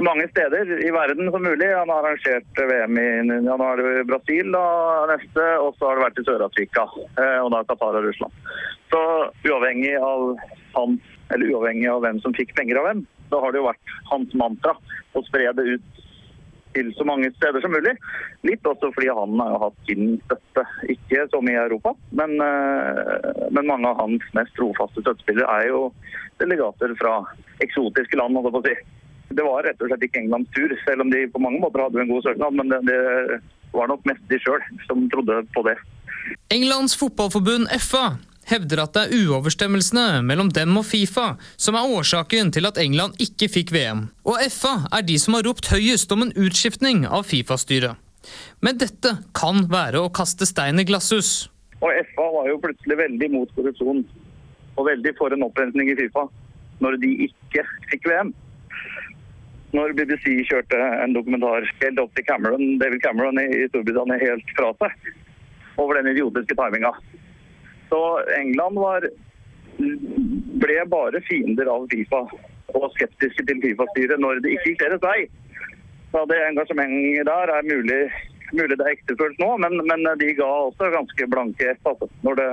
[0.00, 1.66] så mange steder i verden som mulig.
[1.76, 3.08] Han har arrangert VM i
[3.50, 4.64] han har jo Brasil da,
[5.10, 6.84] neste, og så har det vært i Sør-Afrika.
[7.20, 8.32] eh, Og da Qatar og Russland.
[8.88, 9.00] Så
[9.44, 10.38] uavhengig av
[10.72, 10.94] han,
[11.28, 14.32] eller uavhengig av hvem som fikk penger av hvem, så har det jo vært hans
[14.40, 14.72] mantra
[15.12, 16.00] å spre det ut
[16.72, 17.92] til så mange steder som mulig.
[18.48, 20.64] Litt også fordi han har jo hatt sin støtte,
[20.96, 25.68] ikke så mye i Europa, men, eh, men mange av hans mest trofaste støttespillere er
[25.68, 25.92] jo
[26.40, 27.18] delegater fra
[27.60, 28.40] eksotiske land.
[28.40, 28.96] holdt jeg på si.
[29.30, 32.02] Det var rett og slett ikke Englands tur, selv om de på mange måter hadde
[32.02, 32.56] en god søknad.
[32.58, 35.76] Men det, det var nok mest de sjøl som trodde på det.
[36.50, 38.18] Englands fotballforbund FA
[38.50, 43.20] hevder at det er uoverstemmelsene mellom dem og Fifa som er årsaken til at England
[43.22, 44.08] ikke fikk VM.
[44.26, 47.94] Og FA er de som har ropt høyest om en utskiftning av Fifa-styret.
[48.60, 51.48] Men dette kan være å kaste stein i glasshus.
[51.80, 54.02] Og FA var jo plutselig veldig mot korrupsjon
[54.76, 56.26] og veldig for en opprensning i Fifa
[56.80, 58.34] når de ikke fikk VM.
[59.76, 64.72] Når BBC kjørte en dokumentar helt opp til Cameron, David Cameron i Storbritannia helt fra
[64.80, 65.10] seg
[65.78, 66.90] over den idiotiske timinga.
[67.90, 68.00] Så
[68.38, 69.06] England var,
[70.62, 72.24] ble bare fiender av Fifa
[72.74, 75.20] og skeptiske til Fifa-styret når det ikke gikk deres vei.
[76.10, 78.02] Så det engasjementet der er mulig,
[78.50, 82.42] mulig det er ektefølt nå, men, men de ga også ganske blanke F altså, når,
[82.42, 82.50] det,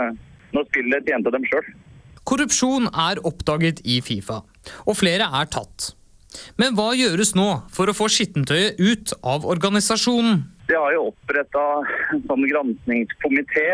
[0.54, 1.70] når spillet tjente dem sjøl.
[2.28, 4.44] Korrupsjon er oppdaget i Fifa,
[4.86, 5.97] og flere er tatt.
[6.60, 10.46] Men hva gjøres nå for å få skittentøyet ut av organisasjonen?
[10.68, 11.66] De har jo oppretta
[12.14, 13.68] en sånn granskingskomité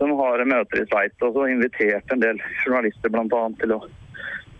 [0.00, 3.82] som har møter i Sveits, og så invitert en del journalister annet til å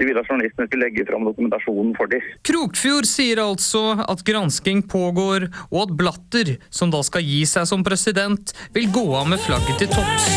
[0.01, 2.25] de ville at journalistene skulle legge fram dokumentasjonen for dem.
[2.49, 7.85] Krokfjord sier altså at gransking pågår, og at Blatter, som da skal gi seg som
[7.85, 10.31] president, vil gå av med flagget til topps.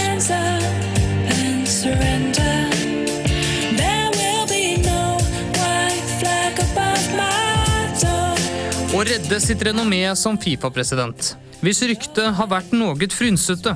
[9.04, 13.74] Redde sitt renommé som Fifa-president, hvis ryktet har vært noe frynsete.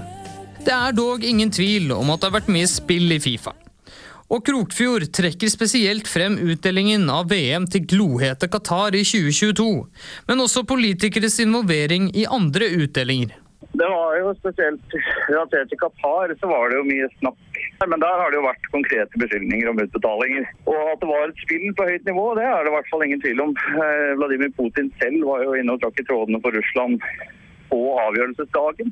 [0.63, 3.51] Det er dog ingen tvil om at det har vært mye spill i Fifa.
[4.31, 9.67] Og Krokfjord trekker spesielt frem utdelingen av VM til glohete Qatar i 2022,
[10.31, 13.35] men også politikeres involvering i andre utdelinger.
[13.75, 14.95] Det var jo spesielt
[15.27, 17.46] relatert til Qatar, så var det jo mye snakk.
[17.85, 20.47] Men der har det jo vært konkrete beskyldninger om utbetalinger.
[20.65, 23.05] Og at det var et spill på høyt nivå, det er det i hvert fall
[23.05, 23.53] ingen tvil om.
[23.53, 26.97] Eh, Vladimir Putin selv var jo inne og trakk i trådene for Russland
[27.69, 28.89] på avgjørelsesdagen.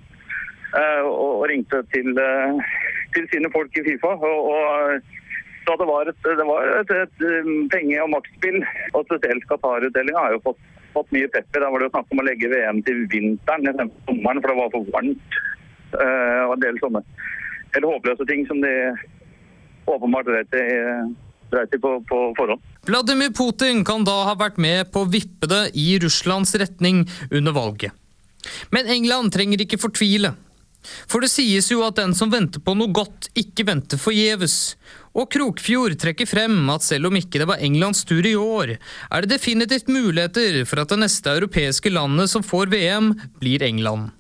[0.78, 2.62] eh, Og ringte til, eh,
[3.18, 4.14] til sine folk i Fifa.
[4.22, 5.02] Og, og
[5.66, 8.62] så det var et, det var et, et um, penge- og maktspill.
[8.94, 10.62] Og spesielt Qatar-utdelinga har jo fått,
[10.94, 11.64] fått mye pepper.
[11.64, 14.60] Da var det jo snakk om å legge VM til vinteren istedenfor sommeren, for det
[14.62, 15.40] var for varmt.
[15.96, 17.02] Uh, og en del sånne
[17.74, 18.74] helt håpløse ting som de
[19.90, 20.56] åpenbart vet
[21.52, 22.62] dreit i på, på forhånd.
[22.86, 27.56] Vladimir Putin kan da ha vært med på å vippe det i Russlands retning under
[27.56, 27.94] valget.
[28.70, 30.36] Men England trenger ikke fortvile.
[31.10, 34.76] For det sies jo at den som venter på noe godt, ikke venter forgjeves.
[35.18, 39.26] Og Krokfjord trekker frem at selv om ikke det var Englands tur i år, er
[39.26, 44.12] det definitivt muligheter for at det neste europeiske landet som får VM, blir England.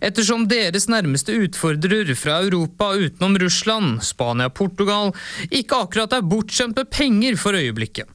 [0.00, 5.12] Ettersom deres nærmeste utfordrer fra Europa utenom Russland, Spania og Portugal,
[5.50, 8.08] ikke akkurat er bortskjemt med penger for øyeblikket.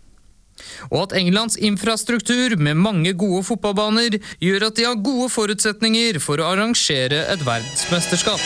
[0.91, 6.41] Og at Englands infrastruktur med mange gode fotballbaner gjør at de har gode forutsetninger for
[6.41, 8.41] å arrangere et verdensmesterskap.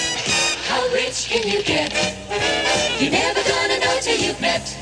[0.68, 1.94] How rich can you get?
[3.00, 4.77] You're never gonna know till you've met.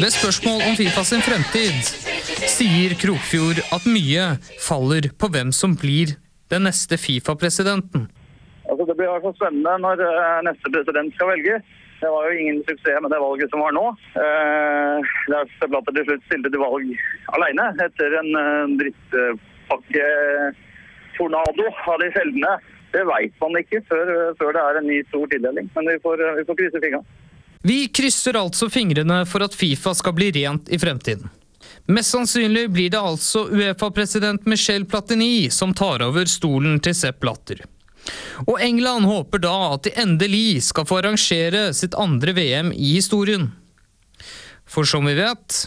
[0.00, 1.78] Ved spørsmål om Fifa sin fremtid
[2.50, 4.26] sier Krokfjord at mye
[4.60, 6.12] faller på hvem som blir
[6.52, 8.10] den neste Fifa-presidenten.
[8.68, 11.56] Altså, det blir i hvert fall spennende når eh, neste president skal velge.
[12.00, 13.86] Det var jo ingen suksess med det valget som var nå.
[14.16, 16.86] Det er Blatter til slutt stilte til valg
[17.36, 22.52] alene etter en uh, drittpakke-tornado av de sjeldne.
[22.90, 26.22] Det veit man ikke før, før det er en ny stor tildeling, men vi får,
[26.38, 27.18] vi får krysse fingrene.
[27.62, 31.28] Vi krysser altså fingrene for at Fifa skal bli rent i fremtiden.
[31.90, 37.64] Mest sannsynlig blir det altså Uefa-president Michel Platini som tar over stolen til Sepp Latter.
[38.48, 43.50] Og England håper da at de endelig skal få arrangere sitt andre VM i historien.
[44.70, 45.64] For som vi vet,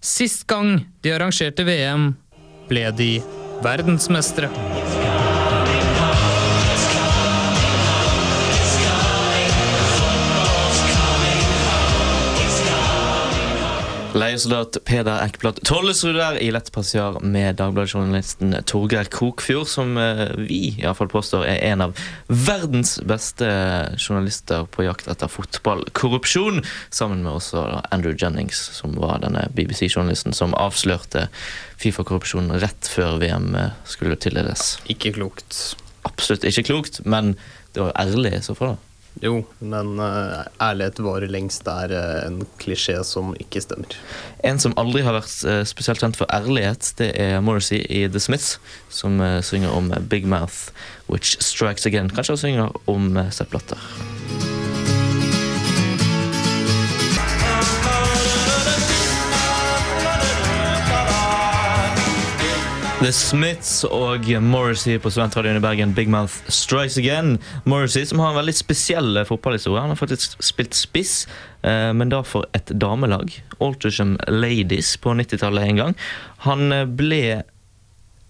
[0.00, 2.14] sist gang de arrangerte VM,
[2.70, 3.12] ble de
[3.62, 4.79] verdensmestere.
[14.10, 20.58] Leiesoldat Peder Eckblad Tollesrud der i Lett passiar med Dagbladet-journalisten Torgeir Kokfjord, som eh, vi
[20.72, 21.94] i alle fall påstår er en av
[22.26, 23.46] verdens beste
[23.94, 26.58] journalister på jakt etter fotballkorrupsjon,
[26.90, 27.62] sammen med også
[27.94, 31.28] Andrew Jennings, som var denne BBC-journalisten som avslørte
[31.78, 33.54] Fifa-korrupsjonen rett før VM
[33.86, 34.74] skulle tildeles.
[34.90, 35.76] Ikke klokt.
[36.08, 37.36] Absolutt ikke klokt, men
[37.70, 38.74] det var jo ærlig i så fall.
[38.74, 38.89] da.
[39.20, 43.98] Jo, men uh, ærlighet varer lengst er uh, en klisjé som ikke stemmer.
[44.46, 48.22] En som aldri har vært uh, spesielt kjent for ærlighet, det er Morrissey i The
[48.22, 48.56] Smiths,
[48.88, 50.72] som synger om Big Mouth
[51.12, 52.08] Which Strikes Again.
[52.08, 54.49] Kanskje han synger om Sepp Blatter.
[63.00, 65.94] The Smiths og Morrissey på Studentradioen i Bergen.
[65.96, 67.38] Big Mouth Strikes Again.
[67.64, 69.80] Morrissey som har en veldig spesiell fotballhistorie.
[69.80, 71.22] Han har faktisk spilt spiss,
[71.64, 73.32] eh, men da for et damelag.
[73.56, 75.96] Altersham Ladies på 90-tallet en gang.
[76.44, 77.22] Han eh, ble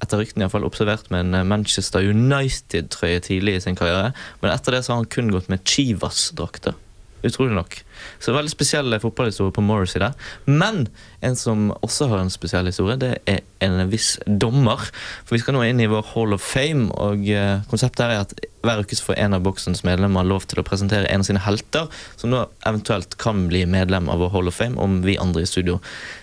[0.01, 4.15] etter ryktene iallfall observert med en Manchester United-trøye tidlig i sin karriere.
[4.39, 6.79] Men etter det så har han kun gått med Chivas-drakter.
[7.27, 7.77] Utrolig nok.
[8.19, 10.15] Så veldig spesiell fotballhistorie på Morrissey der.
[10.49, 10.87] Men
[11.21, 14.87] en som også har en spesiell historie, det er en viss dommer.
[15.27, 18.25] For vi skal nå inn i vår Hall of Fame, og eh, konseptet her er
[18.25, 18.33] at
[18.65, 21.93] hver uke får en av boksens medlemmer lov til å presentere en av sine helter,
[22.21, 25.49] som nå eventuelt kan bli medlem av vår Hall of Fame, om vi andre i
[25.49, 25.79] studio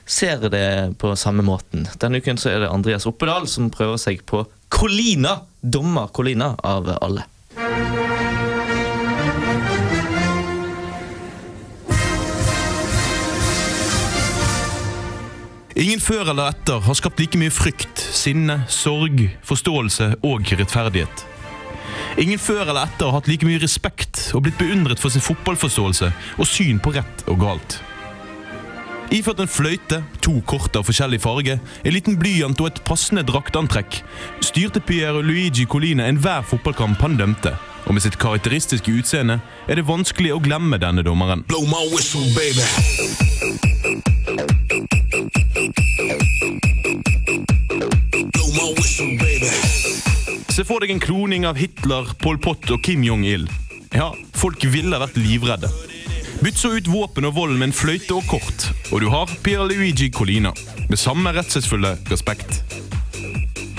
[0.07, 1.87] ser det på samme måten.
[2.01, 5.41] Denne uken så er det Andreas Oppedal som prøver seg på Colina!
[5.67, 7.25] Dommer Colina av alle.
[15.77, 21.21] Ingen før eller etter har skapt like mye frykt, sinne, sorg, forståelse og rettferdighet.
[22.17, 26.09] Ingen før eller etter har hatt like mye respekt og blitt beundret for sin fotballforståelse
[26.09, 27.77] og syn på rett og galt.
[29.13, 34.01] Iført en fløyte, to kort av forskjellig farge, en liten blyant og et passende draktantrekk,
[34.49, 37.53] styrte Piero Luigi Colina enhver fotballkamp han dømte.
[37.87, 41.45] Og med sitt karakteristiske utseende er det vanskelig å glemme denne dommeren.
[41.47, 42.65] Blow my whistle, baby.
[48.35, 49.51] Blow my whistle, baby.
[50.51, 53.47] Se for deg en kloning av Hitler, Pol Pot og Kim Jong-il.
[53.95, 55.71] Ja, folk ville vært livredde.
[56.43, 60.11] Bytt så ut våpen og vold med en fløyte og kort, og du har Pierluigi
[60.13, 60.51] Colina.
[60.89, 62.61] Med samme redselsfulle respekt.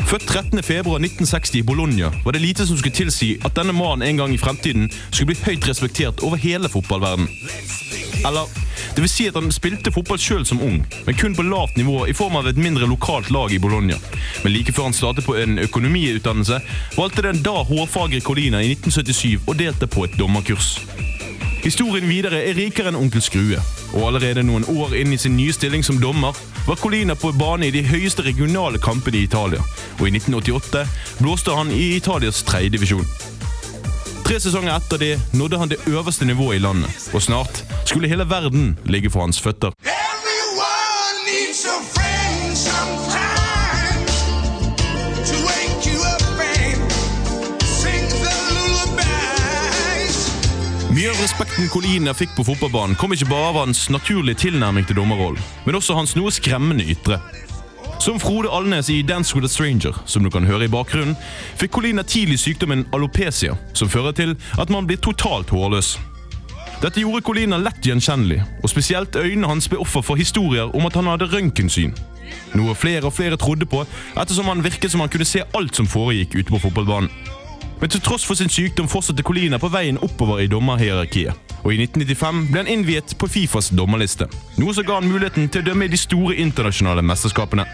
[0.09, 4.33] Født 13.2.1960 i Bologna var det lite som skulle tilsi at denne mannen en gang
[4.33, 7.27] i fremtiden skulle bli høyt respektert over hele fotballverden.
[8.25, 8.49] Eller,
[8.97, 12.07] det vil si at han spilte fotball sjøl som ung, men kun på lavt nivå
[12.09, 14.01] i form av et mindre lokalt lag i Bologna.
[14.45, 16.63] Men like før han startet på en økonomiutdannelse,
[16.97, 20.79] valgte den da hårfagre Colina i 1977 å delte på et dommerkurs.
[21.61, 23.61] Historien videre er rikere enn onkel Skrue,
[23.93, 26.33] og allerede noen år inn i sin nye stilling som dommer
[26.69, 29.63] var Colina på bane i de høyeste regionale kampene i Italia,
[29.97, 30.83] og i 1988
[31.23, 33.07] blåste han i Italias tredjedivisjon.
[34.27, 38.29] Tre sesonger etter det nådde han det øverste nivået i landet, og snart skulle hele
[38.29, 39.73] verden ligge for hans føtter.
[39.81, 40.08] Everyone
[50.99, 54.97] Mye av respekten Colina fikk på fotballbanen kom ikke bare av hans naturlige tilnærming til
[54.99, 57.21] dommerrollen, men også hans noe skremmende ytre.
[58.03, 61.15] Som Frode Alnes i Dance with a Stranger, som du kan høre i bakgrunnen,
[61.61, 65.95] fikk Colina tidlig sykdommen alopecia, som fører til at man blir totalt hårløs.
[66.83, 70.99] Dette gjorde Colina lett gjenkjennelig, og spesielt øynene hans ble offer for historier om at
[70.99, 71.95] han hadde røntgensyn.
[72.59, 73.87] Noe flere og flere trodde på,
[74.19, 77.38] ettersom han virket som han kunne se alt som foregikk ute på fotballbanen.
[77.81, 81.35] Men til tross for sin sykdom fortsatte Colina på veien oppover i dommerhierarkiet.
[81.63, 85.63] Og i 1995 ble han innviet på Fifas dommerliste, noe som ga han muligheten til
[85.63, 87.67] å dømme i de store internasjonale mesterskapene.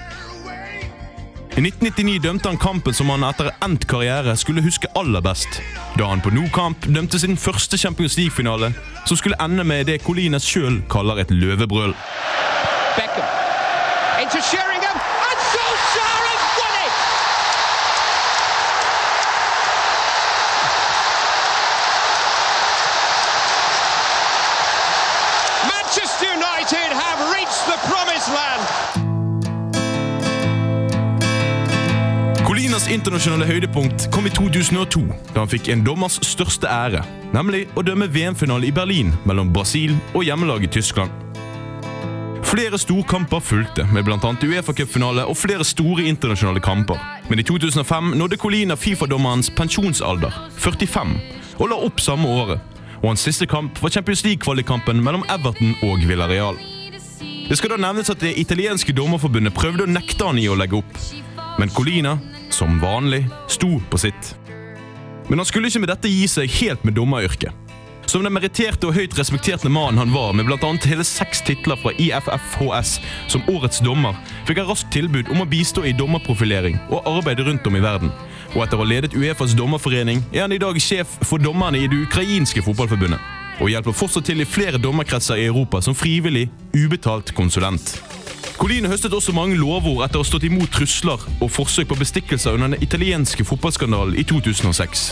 [1.55, 5.61] I 1999 dømte han kampen som han etter endt karriere skulle huske aller best,
[5.95, 8.73] da han på Nokamp dømte sin første Champions League-finale,
[9.07, 11.95] som skulle ende med det Colina sjøl kaller et løvebrøl.
[12.99, 14.74] Beckham
[33.05, 35.03] internasjonale høydepunkt kom i 2002,
[35.35, 37.03] da han fikk en dommers største ære,
[37.37, 41.13] nemlig å dømme VM-finale i Berlin mellom Brasil og hjemmelaget Tyskland.
[42.49, 44.17] Flere storkamper fulgte, med bl.a.
[44.17, 46.97] Uefa-cupfinale og flere store internasjonale kamper.
[47.29, 51.13] Men i 2005 nådde Colina Fifa-dommerens pensjonsalder, 45,
[51.59, 52.81] og la opp samme året.
[53.03, 56.57] Og hans siste kamp var Champions League-kvalikkampen mellom Everton og Villarreal.
[57.51, 60.81] Det skal da nevnes at det italienske dommerforbundet prøvde å nekte han i å legge
[60.81, 61.05] opp.
[61.61, 62.17] Men Colina,
[62.55, 64.35] som vanlig, sto på sitt.
[65.29, 67.53] Men han skulle ikke med dette gi seg helt med dommeryrket.
[68.07, 70.71] Som den meritterte og høyt respekterte mannen han var, med bl.a.
[70.85, 72.99] hele seks titler fra IFFHS
[73.33, 77.67] som årets dommer, fikk han raskt tilbud om å bistå i dommerprofilering og arbeide rundt
[77.67, 78.13] om i verden.
[78.55, 81.89] Og etter å ha ledet Uefas dommerforening er han i dag sjef for dommerne i
[81.91, 83.33] det ukrainske fotballforbundet.
[83.63, 87.97] Og hjelper fortsatt til i flere dommerkretser i Europa som frivillig, ubetalt konsulent.
[88.59, 92.55] Colina høstet også mange lovord etter å ha stått imot trusler og forsøk på bestikkelser
[92.57, 95.11] under den italienske fotballskandalen i 2006.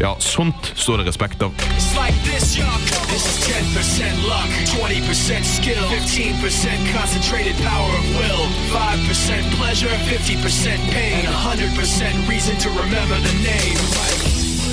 [0.00, 1.54] Ja, sånt står det respekt av.
[1.74, 2.80] It's like this, y'all.
[3.10, 8.44] This is 10% luck, 20% skill, 15% concentrated power of will,
[8.74, 13.78] 5% pleasure, 50% pain, 100% reason to remember the name.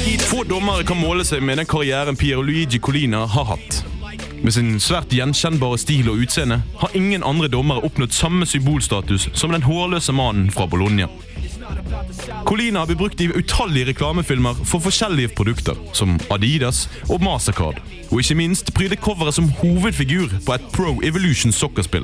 [0.04, 3.84] He doesn't Få dommere kan måle seg med den karrieren Pierluigi Colina har hatt.
[4.43, 9.53] Med sin svært gjenkjennbare stil og utseende har ingen andre dommere oppnådd samme symbolstatus som
[9.56, 11.08] den hårløse mannen fra Bologna.
[12.43, 17.79] Colina har blitt brukt i utallige reklamefilmer for forskjellige produkter, som Adidas og Mastercard.
[18.12, 22.03] Og ikke minst pryder coveret som hovedfigur på et Pro Evolution sokkerspill.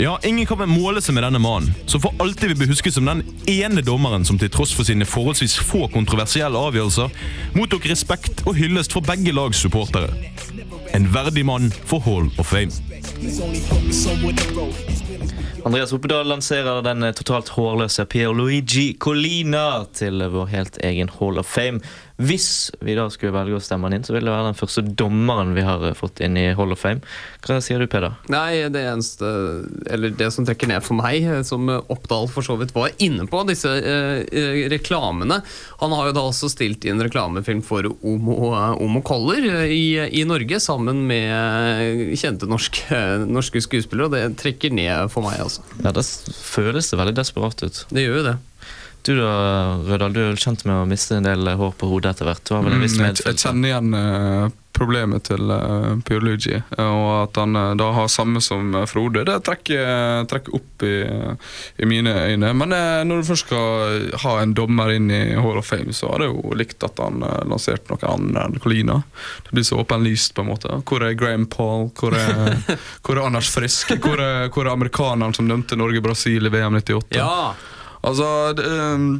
[0.00, 2.94] Ja, ingen kan vel måle seg med denne mannen, som for alltid vil bli husket
[2.94, 7.12] som den ene dommeren som til tross for sine forholdsvis få kontroversielle avgjørelser,
[7.58, 10.14] mottok respekt og hyllest fra begge lags supportere.
[10.92, 12.70] En verdig mann for Hall of Fame.
[15.64, 21.50] Andreas Oppedal lanserer den eh, totalt hårløse Pierluigi Colina til vår helt egen Hall of
[21.50, 21.80] Fame.
[22.18, 24.82] Hvis vi da skulle velge å stemme han inn, så vil det være den første
[24.82, 26.98] dommeren vi har eh, fått inn i Hall of Fame.
[27.46, 28.16] Hva sier du, Peder?
[28.32, 29.28] Nei, det eneste
[29.86, 33.28] Eller det som trekker ned for meg, eh, som Oppdal for så vidt var inne
[33.30, 35.40] på, disse eh, eh, reklamene.
[35.78, 38.50] Han har jo da også stilt i en reklamefilm for Omo,
[38.82, 39.86] Omo Koller eh, i,
[40.18, 42.98] i Norge, sammen med kjente norske,
[43.30, 45.62] norske skuespillere, og det trekker ned for meg, altså.
[45.84, 46.02] Ja, det
[46.34, 47.84] føles det veldig desperat ut.
[47.94, 48.38] Det gjør jo det.
[49.06, 49.32] Du da,
[49.86, 52.44] Rødahl, du er vel kjent med å miste en del hår på hodet etter hvert.
[52.44, 56.84] Du har vel en Mm, jeg, jeg kjenner igjen uh, problemet til uh, Pierluigi, uh,
[56.86, 59.24] og at han da har samme som Frode.
[59.28, 60.94] Det trekker, trekker opp i,
[61.78, 62.52] i mine øyne.
[62.56, 62.74] Men
[63.08, 66.36] når du først skal ha en dommer inn i Hall of Fame, så hadde jeg
[66.36, 69.00] jo likt at han uh, lanserte noen andre enn Colina.
[69.46, 70.80] Det blir så åpenlyst, på en måte.
[70.88, 71.90] Hvor er Graham Paul?
[71.98, 72.56] Hvor er,
[73.04, 73.96] hvor er Anders Frisk?
[74.04, 77.18] Hvor er, hvor er amerikaneren som dømte Norge-Brasil i VM 98?
[77.18, 77.56] Ja!
[78.06, 79.10] Altså, det, um,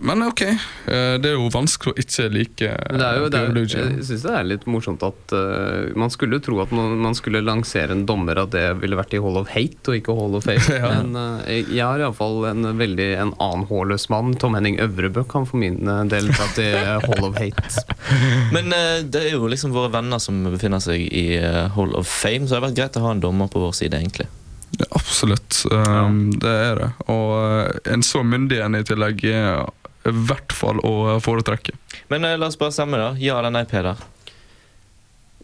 [0.00, 3.58] men ok, eh, det er jo vanskelig å ikke like det er jo, det er,
[3.58, 7.42] jeg syns det er litt morsomt at uh, man skulle tro at man, man skulle
[7.44, 10.48] lansere en dommer at det ville vært i Hall of Hate og ikke Hall of
[10.48, 10.58] Fame.
[10.80, 10.88] Ja.
[11.02, 14.32] Men uh, jeg har iallfall en veldig en annen hårløs mann.
[14.40, 17.84] Tom Henning Øvrebø kan for min eh, del dra til Hall of Hate.
[18.54, 22.08] Men uh, det er jo liksom våre venner som befinner seg i eh, Hall of
[22.08, 24.30] Fame, så det har vært greit å ha en dommer på vår side, egentlig.
[24.78, 26.88] Ja, absolutt, um, det er det.
[27.10, 29.64] Og eh, en så myndig en i tillegg er
[30.06, 31.74] i hvert fall å foretrekke.
[32.12, 33.10] Men eh, la oss bare stemme, da.
[33.20, 33.98] Ja eller nei, Peder?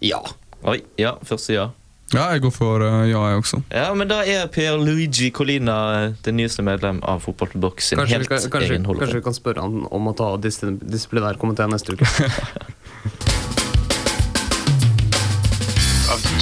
[0.04, 0.22] Ja.
[0.62, 1.16] Oi, ja.
[1.26, 1.66] Første ja.
[2.14, 3.58] Ja, jeg går for uh, ja, jeg også.
[3.74, 5.74] Ja, men da er Per Luigi Colina
[6.22, 9.34] det nyeste medlem av Fotball på sin Kanskje, helt kan- kanskje, egen kanskje vi kan
[9.34, 12.06] spørre han om å ta dis disiplinærkomiteen neste uke.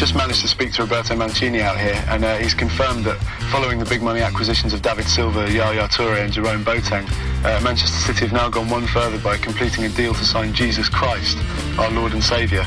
[0.05, 3.17] just managed to speak to Roberto Mancini out here, and uh, he's confirmed that
[3.51, 7.09] following the big money acquisitions of David Silva, Yaya Toure, and Jerome Boateng,
[7.43, 10.91] uh, Manchester City have now gone one further by completing a deal to sign Jesus
[10.91, 11.39] Christ,
[11.79, 12.65] our Lord and Saviour.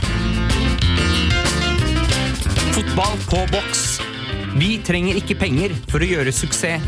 [2.73, 4.01] Fotball på boks.
[4.57, 6.81] Vi trenger ikke penger for å gjøre suksess.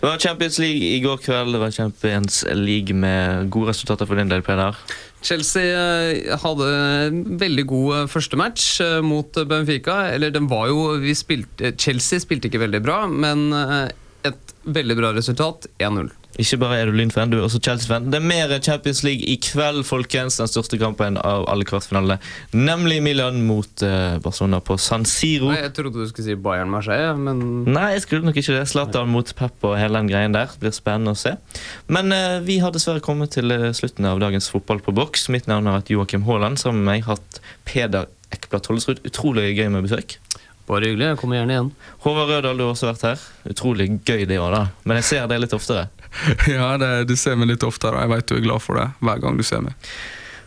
[0.00, 1.52] Det var Champions League i går kveld.
[1.52, 4.78] Det var Champions League med gode resultater for din del, Peder.
[5.22, 6.68] Chelsea eh, hadde
[7.06, 10.02] en veldig god eh, første match eh, mot Benfica.
[10.14, 13.50] Eller den var jo vi spilte, Chelsea spilte ikke veldig bra, men
[14.26, 16.10] et veldig bra resultat 1-0.
[16.40, 18.06] Ikke bare er du Lyn-fan, du er også Chelsea-fan.
[18.12, 20.38] Det er mer Champions League i kveld, folkens.
[20.40, 22.16] Den største kampen av alle kvartfinalene.
[22.56, 25.50] Nemlig Milan mot eh, Barcelona på San Siro.
[25.52, 28.64] Nei, Jeg trodde du skulle si Bayern Marseille, men Nei, jeg skulle nok ikke det.
[28.72, 30.48] Zlatan mot Pep og hele den greien der.
[30.54, 31.36] Det blir spennende å se.
[31.92, 35.28] Men eh, vi har dessverre kommet til eh, slutten av dagens Fotball på boks.
[35.34, 36.60] Mitt navn har vært Joakim Haaland.
[36.62, 39.04] Sammen med meg hatt Peder Ekblad Tollesrud.
[39.06, 40.16] Utrolig gøy med besøk.
[40.70, 41.08] Bare hyggelig.
[41.12, 41.72] Jeg kommer gjerne igjen.
[42.04, 43.26] Håvard Rødahl, du har også vært her.
[43.50, 44.62] Utrolig gøy det òg, da.
[44.84, 45.88] Men jeg ser deg litt oftere.
[46.50, 48.88] Ja, det, du ser meg litt oftere, og jeg vet du er glad for det
[48.98, 49.76] hver gang du ser meg.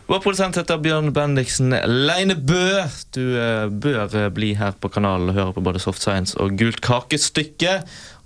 [0.04, 2.82] Vår produsent heter Bjørn Bendiksen Leinebø.
[3.16, 6.58] Du eh, bør eh, bli her på kanalen og høre på både Soft Science og
[6.60, 7.78] Gult kakestykke.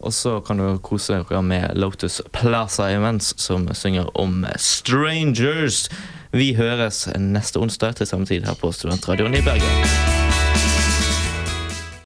[0.02, 5.86] Og så kan du kose deg med Lotus Plaza Events, som synger om Strangers.
[6.34, 10.27] Vi høres neste onsdag til samme tid her på Studentradioen i Bergen.